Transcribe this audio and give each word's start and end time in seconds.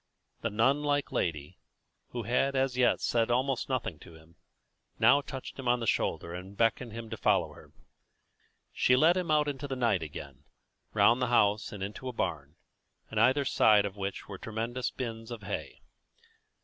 The 0.41 0.49
nun 0.49 0.81
like 0.81 1.11
lady, 1.11 1.59
who 2.09 2.23
had 2.23 2.55
as 2.55 2.75
yet 2.75 3.01
said 3.01 3.29
almost 3.29 3.69
nothing 3.69 3.99
to 3.99 4.15
him, 4.15 4.35
now 4.97 5.21
touched 5.21 5.59
him 5.59 5.67
on 5.67 5.79
the 5.79 5.85
shoulder 5.85 6.33
and 6.33 6.57
beckoned 6.57 6.91
him 6.91 7.11
to 7.11 7.17
follow 7.17 7.53
her. 7.53 7.71
She 8.73 8.95
led 8.95 9.15
him 9.15 9.29
out 9.29 9.47
into 9.47 9.67
the 9.67 9.75
night 9.75 10.01
again, 10.01 10.45
round 10.95 11.21
the 11.21 11.27
house 11.27 11.71
and 11.71 11.83
into 11.83 12.07
a 12.07 12.13
barn, 12.13 12.55
in 13.11 13.19
either 13.19 13.45
side 13.45 13.85
of 13.85 13.95
which 13.95 14.27
were 14.27 14.39
tremendous 14.39 14.89
bins 14.89 15.29
of 15.29 15.43
hay. 15.43 15.81